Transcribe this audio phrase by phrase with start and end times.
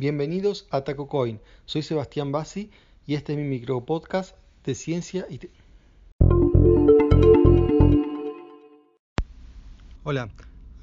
[0.00, 1.40] Bienvenidos a TacoCoin.
[1.64, 2.70] Soy Sebastián Bassi
[3.04, 5.40] y este es mi micro podcast de ciencia y
[10.04, 10.28] Hola,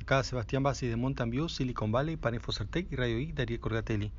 [0.01, 4.11] acá Sebastián Bassi de Mountain View, Silicon Valley, para y Radio I, Darío Corgatelli.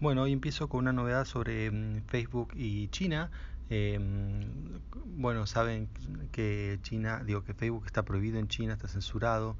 [0.00, 3.30] Bueno, hoy empiezo con una novedad sobre mm, Facebook y China.
[3.70, 5.88] Em, bueno, saben
[6.32, 9.56] que China, digo que Facebook está prohibido en China, está censurado.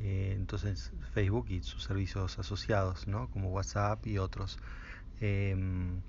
[0.00, 3.28] Eh, entonces Facebook y sus servicios asociados, ¿no?
[3.30, 4.58] como WhatsApp y otros.
[5.20, 6.00] Em,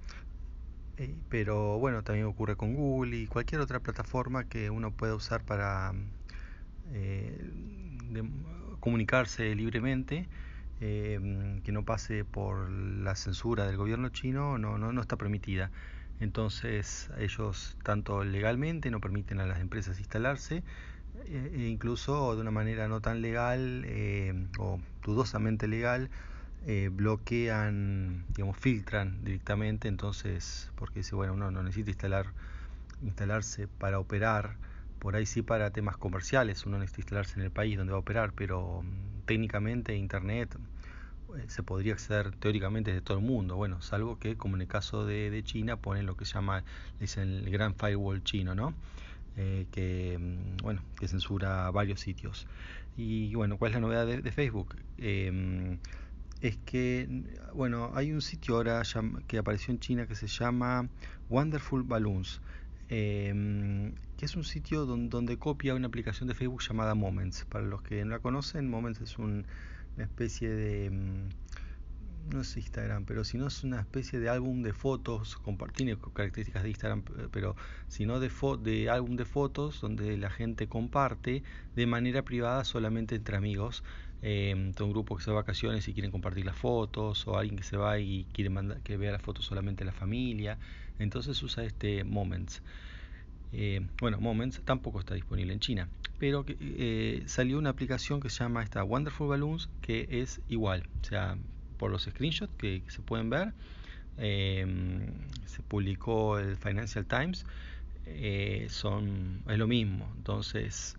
[0.97, 5.43] eh, pero bueno, también ocurre con Google y cualquier otra plataforma que uno pueda usar
[5.43, 5.93] para
[6.93, 7.51] eh,
[8.79, 10.27] comunicarse libremente,
[10.81, 15.71] em, que no pase por la censura del gobierno chino, no, no, no está permitida.
[16.19, 20.63] Entonces ellos tanto legalmente no permiten a las empresas instalarse,
[21.27, 26.09] e incluso de una manera no tan legal eh, o dudosamente legal,
[26.65, 32.27] eh, bloquean, digamos, filtran directamente, entonces, porque dice, bueno, uno no necesita instalar,
[33.01, 34.57] instalarse para operar,
[34.99, 38.01] por ahí sí para temas comerciales, uno necesita instalarse en el país donde va a
[38.01, 40.57] operar, pero mm, técnicamente Internet
[41.47, 45.05] se podría acceder teóricamente de todo el mundo, bueno, salvo que como en el caso
[45.05, 46.63] de, de China ponen lo que se llama,
[46.99, 48.73] dicen el gran firewall chino, ¿no?
[49.37, 52.47] Eh, que, mm, bueno, que censura varios sitios.
[52.97, 54.75] Y bueno, ¿cuál es la novedad de, Facebook?
[54.97, 55.79] Em,
[56.41, 58.81] es que, bueno, hay un sitio ahora
[59.27, 60.87] que apareció en China que se llama
[61.29, 62.41] Wonderful Balloons,
[62.89, 67.45] em, que es un sitio donde, copia una aplicación de Facebook llamada Moments.
[67.45, 69.43] Para los que no la conocen, Moments es una
[69.97, 70.91] especie de...
[72.31, 75.37] No es Instagram, pero si no es una especie de álbum de fotos,
[75.75, 77.55] tiene características de Instagram, pero
[77.87, 78.31] si no de,
[78.63, 81.43] de álbum de fotos donde la gente comparte
[81.75, 83.83] de manera privada solamente entre amigos.
[84.21, 87.57] Eh, un grupo que se va a vacaciones y quieren compartir las fotos, o alguien
[87.57, 90.57] que se va y quiere mandar, que vea las fotos solamente la familia.
[90.97, 92.63] Entonces usa este Moments.
[93.53, 98.43] Eh, bueno, Moments tampoco está disponible en China, pero eh, salió una aplicación que se
[98.43, 101.37] llama esta Wonderful Balloons que es igual, o sea,
[101.77, 103.53] por los screenshots que, se pueden ver.
[104.17, 105.07] Em,
[105.45, 107.45] se publicó el Financial Times.
[108.05, 110.11] Eh, son, es lo mismo.
[110.17, 110.97] Entonces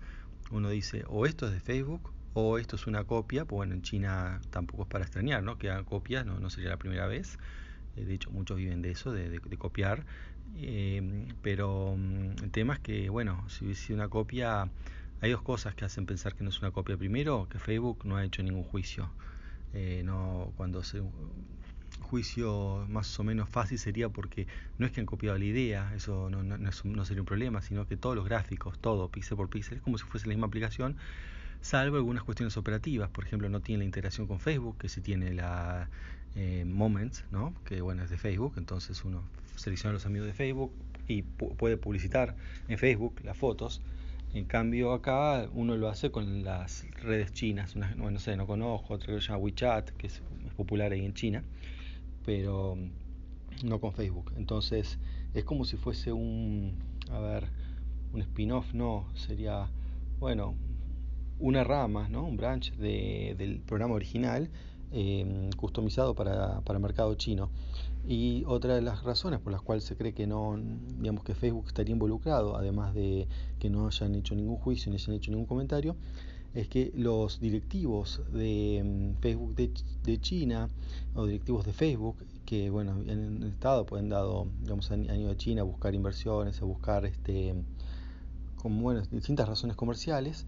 [0.50, 3.44] uno dice, o esto es de Facebook o esto es una copia.
[3.44, 5.58] Pues bueno, en China tampoco es para extrañar, ¿no?
[5.58, 7.38] Que hagan copias, no, no sería la primera vez.
[7.96, 10.04] Eh, de hecho, muchos viven de eso, de, copiar.
[10.56, 14.68] Em, pero mm, el tema es que, bueno, si hubiese una copia,
[15.20, 16.96] hay dos cosas que hacen pensar que no es una copia.
[16.96, 19.10] Primero, que Facebook no ha hecho ningún juicio.
[19.74, 21.02] Eh, no cuando se
[22.06, 24.46] juicio más o menos fácil sería porque
[24.78, 27.96] no es que han copiado la idea, eso no, no, sería un problema, sino que
[27.96, 30.96] todos los gráficos, todo píxel por píxel, es como si fuese la misma aplicación,
[31.60, 35.34] salvo algunas cuestiones operativas, por ejemplo, no tiene la integración con Facebook, que sí tiene
[35.34, 35.88] la
[36.36, 37.54] eh, Moments, ¿no?
[37.64, 39.22] que bueno, es de Facebook, entonces uno
[39.56, 40.72] selecciona a los amigos de Facebook
[41.08, 42.36] y puede publicitar
[42.68, 43.80] en Facebook las fotos,
[44.38, 49.14] en cambio acá uno lo hace con las redes chinas, no sé, no conozco, otra
[49.14, 50.22] que se llama WeChat, que es,
[50.56, 51.44] popular ahí en China,
[52.24, 52.78] pero
[53.64, 54.32] no con Facebook.
[54.36, 54.98] Entonces
[55.34, 56.74] es como si fuese un,
[57.10, 57.48] a ver,
[58.12, 59.68] un spin-off, no, sería,
[60.18, 60.54] bueno,
[61.38, 62.24] una rama, ¿no?
[62.24, 64.48] un branch de, del programa original
[64.92, 67.50] eh, customizado para, para mercado chino.
[68.08, 70.56] Y otra de las razones por las cuales se cree que no,
[70.98, 73.26] digamos que Facebook estaría involucrado, además de
[73.58, 75.96] que no hayan hecho ningún juicio ni hayan hecho ningún comentario,
[76.56, 80.70] es que los directivos de mm, Facebook de, China
[81.14, 85.36] o directivos de Facebook que bueno han estado pues han dado digamos han, ido a
[85.36, 87.54] China a buscar inversiones a buscar este
[88.62, 90.46] con bueno, distintas razones comerciales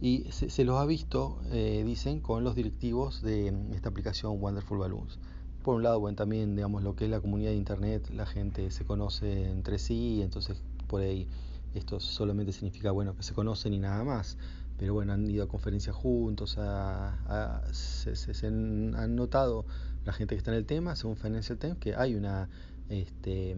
[0.00, 5.18] y se, los ha visto eh, dicen con los directivos de esta aplicación Wonderful Balloons
[5.64, 8.70] por un lado, bueno, también, digamos, lo que es la comunidad de Internet, la gente
[8.70, 11.26] se conoce entre sí, entonces por ahí
[11.74, 14.36] esto solamente significa, bueno, que se conocen y nada más.
[14.76, 19.64] Pero bueno, han ido a conferencias juntos, a, se, han notado
[20.04, 22.50] la gente que está en el tema, según Financial Times, que hay una,
[22.90, 23.56] este,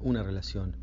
[0.00, 0.76] una relación.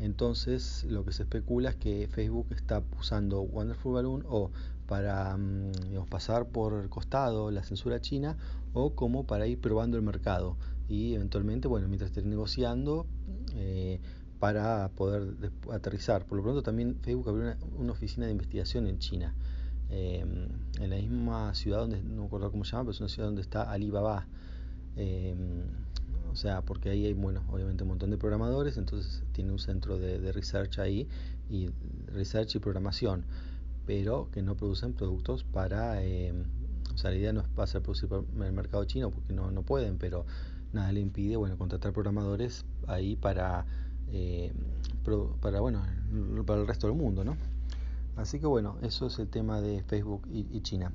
[0.00, 4.50] Entonces, lo que se especula es que Facebook está usando Wonderful Balloon o
[4.86, 5.72] para mm,
[6.10, 8.36] pasar por el costado la censura china
[8.74, 10.56] o como para ir probando el mercado
[10.88, 13.06] y eventualmente, bueno, mientras estén negociando
[13.54, 14.00] eh,
[14.38, 15.34] para poder
[15.72, 16.26] aterrizar.
[16.26, 19.34] Por lo pronto también Facebook abrió una, oficina de investigación en China,
[19.88, 20.24] eh,
[20.80, 23.28] en la misma ciudad donde, no me acuerdo cómo se llama, pero es una ciudad
[23.28, 24.26] donde está Alibaba.
[24.96, 25.34] Eh,
[26.32, 29.98] o sea, porque ahí hay, bueno, obviamente un montón de programadores, entonces tiene un centro
[29.98, 31.06] de, de research ahí,
[31.50, 31.68] y
[32.06, 33.24] research y programación,
[33.86, 36.00] pero que no producen productos para
[36.94, 39.98] o sea, la idea no es pasar por el mercado chino porque no, no pueden,
[39.98, 40.26] pero
[40.72, 43.64] nada le impide, bueno, contratar programadores ahí para,
[44.10, 44.52] eh,
[45.40, 45.82] para, bueno,
[46.46, 47.36] para el resto del mundo, ¿no?
[48.16, 50.92] Así que bueno, eso es el tema de Facebook y, China.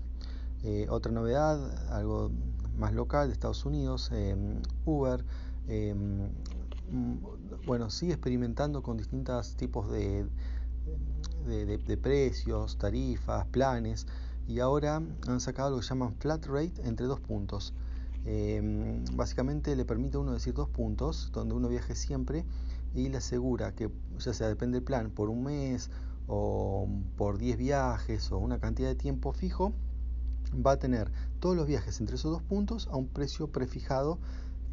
[0.63, 2.31] Eh, otra novedad, algo
[2.77, 5.23] más local de Estados Unidos, em, Uber,
[5.67, 6.29] em,
[7.65, 10.25] bueno, sigue experimentando con distintos tipos de,
[11.45, 14.07] de, precios, tarifas, planes,
[14.47, 17.73] y ahora han sacado lo que llaman flat rate entre dos puntos.
[18.25, 22.45] Em, básicamente le permite a uno decir dos puntos, donde uno viaje siempre
[22.93, 23.89] y le asegura que,
[24.19, 25.89] ya sea depende del plan, por un mes
[26.27, 26.87] o
[27.17, 29.73] por 10 viajes o una cantidad de tiempo fijo,
[30.65, 34.19] va a tener todos los viajes entre esos dos puntos a un precio prefijado,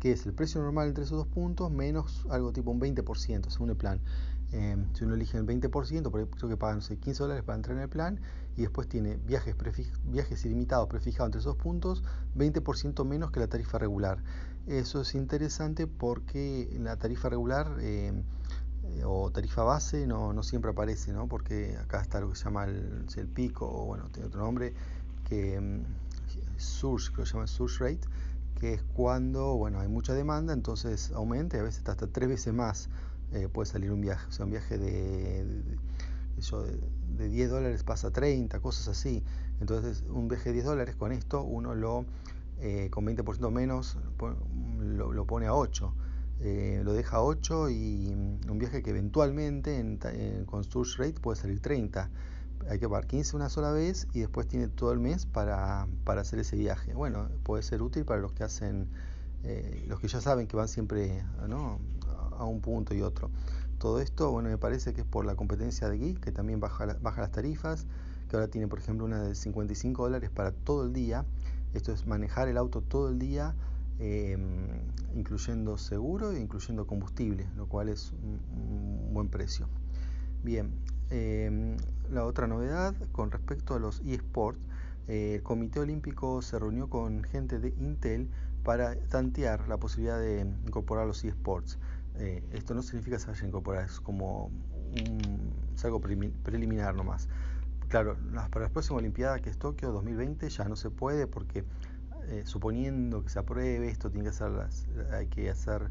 [0.00, 3.70] que es el precio normal entre esos dos puntos menos algo tipo un 20% según
[3.70, 4.00] el plan.
[4.52, 7.82] Em, si uno elige el 20%, por creo que pagan 15 dólares para entrar en
[7.82, 8.20] el plan
[8.56, 9.56] y después tiene viajes,
[10.04, 12.04] viajes ilimitados prefijados entre esos puntos,
[12.36, 14.22] 20% menos que la tarifa regular.
[14.66, 18.22] Eso es interesante porque la tarifa regular em,
[18.84, 21.26] eh, o tarifa base no, no, siempre aparece, ¿no?
[21.26, 24.74] porque acá está lo que se llama el, el pico, o bueno, tiene otro nombre,
[25.34, 25.82] que um,
[26.56, 28.08] surge, que lo llaman surge rate,
[28.60, 32.54] que es cuando bueno, hay mucha demanda, entonces aumenta y a veces hasta tres veces
[32.54, 32.88] más
[33.32, 34.26] eh, puede salir un viaje.
[34.28, 35.44] O sea, un viaje de,
[37.16, 39.24] de, 10 dólares pasa a 30, cosas así.
[39.60, 42.04] Entonces, un viaje de 10 dólares con esto, uno lo,
[42.60, 43.98] eh, con 20% menos,
[44.80, 45.94] lo, pone a 8.
[46.40, 51.20] Eh, lo deja a 8 y mm, un viaje que eventualmente en, con Surge Rate
[51.20, 52.10] puede salir 30.
[52.68, 56.22] Hay que pagar 15 una sola vez y después tiene todo el mes para, para
[56.22, 56.94] hacer ese viaje.
[56.94, 58.88] Bueno, puede ser útil para los que hacen,
[59.86, 61.78] los que ya saben que van siempre, ¿no?
[62.38, 63.30] a un punto y otro.
[63.78, 66.86] Todo esto, bueno, me parece que es por la competencia de Geek, que también baja,
[67.02, 67.86] baja las tarifas,
[68.28, 71.24] que ahora tiene, por ejemplo, una de 55 dólares para todo el día.
[71.74, 73.54] Esto es manejar el auto todo el día,
[73.98, 74.80] em,
[75.14, 79.68] incluyendo seguro e incluyendo combustible, lo cual es un, buen precio.
[80.42, 80.72] Bien,
[81.10, 81.76] em,
[82.10, 84.60] la otra novedad con respecto a los eSports,
[85.08, 88.28] eh, el Comité Olímpico se reunió con gente de Intel
[88.62, 91.78] para tantear la posibilidad de incorporar los eSports.
[92.16, 95.52] Eh, esto no significa que se vaya a incorporar, es como un,
[95.82, 97.28] algo preliminar nomás.
[97.88, 98.16] Claro,
[98.50, 101.64] para la próxima Olimpiada, que es Tokio 2020, ya no se puede porque
[102.28, 104.50] eh, suponiendo que se apruebe, esto tiene que hacer
[105.12, 105.90] hay que hacer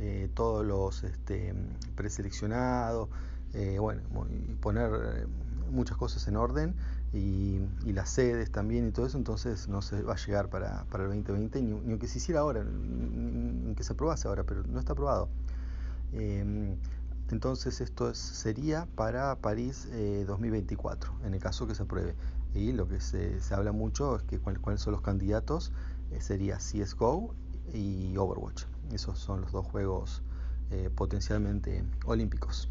[0.00, 1.54] eh, todos los este,
[1.94, 3.08] preseleccionados,
[3.78, 5.26] bueno, y poner
[5.70, 6.74] muchas cosas en orden
[7.12, 7.60] y,
[7.92, 11.10] las sedes también y todo eso, entonces no se va a llegar para, para el
[11.10, 14.92] 2020, ni, ni aunque se hiciera ahora, ni, que se aprobase ahora, pero no está
[14.92, 15.28] aprobado.
[16.12, 16.76] Em,
[17.30, 19.88] entonces esto sería para París
[20.26, 22.14] 2024, eh, en el caso que se apruebe.
[22.54, 25.72] Y lo que se, habla mucho es que cuáles son los candidatos,
[26.10, 27.34] eh, sería CSGO
[27.72, 28.64] y Overwatch.
[28.92, 30.22] Esos son los dos juegos
[30.70, 32.68] eh, potencialmente olímpicos.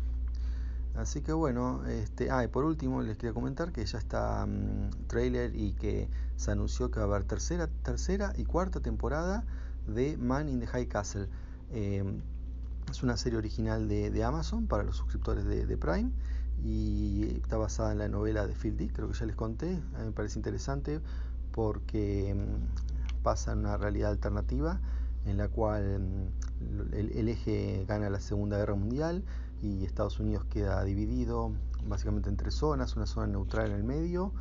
[0.95, 5.07] Así que bueno, este, ah, y por último les quería comentar que ya está mm,
[5.07, 9.45] trailer y que se anunció que va a haber tercera, tercera y cuarta temporada
[9.87, 11.27] de Man in the High Castle.
[11.71, 12.21] Em,
[12.89, 16.11] es una serie original de, Amazon para los suscriptores de, Prime
[16.63, 19.79] y está basada en la novela de Phil Dick, creo que ya les conté.
[19.95, 20.99] A me parece interesante
[21.51, 24.79] porque mm, pasa en una realidad alternativa
[25.25, 29.23] en la cual mm, el, eje gana la Segunda Guerra Mundial
[29.61, 31.51] y Estados Unidos queda dividido
[31.85, 34.33] básicamente en tres zonas, una zona neutral en el medio,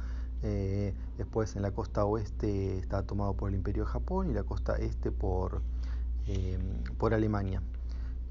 [0.42, 4.44] eh, después en la costa oeste está tomado por el Imperio de Japón y la
[4.44, 5.62] costa este por,
[6.26, 6.58] eh,
[6.98, 7.62] por Alemania.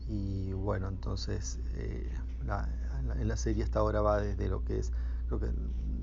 [0.07, 2.09] Y bueno, entonces eh,
[3.19, 4.93] en la serie esta ahora va desde lo que es,
[5.27, 5.51] creo que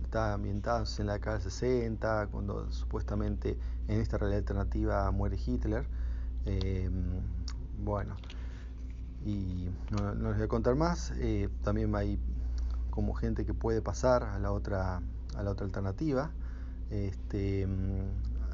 [0.04, 5.86] está ambientado en la década del 60, cuando supuestamente en esta realidad alternativa muere Hitler.
[6.46, 6.90] Eh,
[7.82, 8.16] bueno,
[9.24, 11.12] y no, les voy a contar más.
[11.16, 12.18] Eh, también hay
[12.90, 15.02] como gente que puede pasar a la otra,
[15.36, 16.30] a la otra alternativa.
[16.90, 17.66] Este,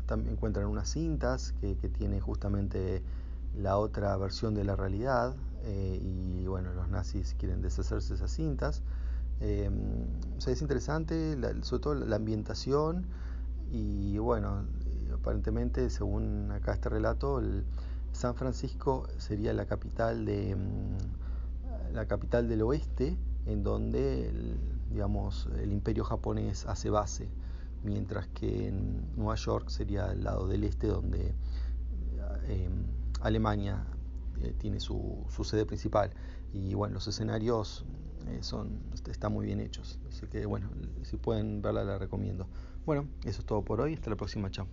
[0.07, 3.03] también encuentran unas cintas que, que tienen justamente
[3.57, 5.35] la otra versión de la realidad
[5.65, 8.83] eh, y bueno, los nazis quieren deshacerse de esas cintas.
[9.41, 10.05] Em,
[10.37, 13.07] o sea, es interesante, sobre todo la ambientación
[13.73, 14.65] y bueno,
[15.15, 17.43] aparentemente según acá este relato,
[18.21, 24.59] San Francisco sería la capital de mm, la capital del oeste en donde el,
[24.91, 27.31] digamos el imperio japonés hace base
[27.83, 31.35] mientras que en Nueva York sería el lado del este donde
[32.47, 32.85] em,
[33.23, 33.87] Alemania
[34.43, 36.11] eh, tiene su, su, sede principal.
[36.53, 37.87] Y bueno, los escenarios
[38.29, 39.99] eh, son, están muy bien hechos.
[40.11, 40.69] Así que bueno,
[41.05, 42.47] si pueden verla la recomiendo.
[42.85, 43.95] Bueno, eso es todo por hoy.
[43.95, 44.51] Hasta la próxima.
[44.51, 44.67] Chao.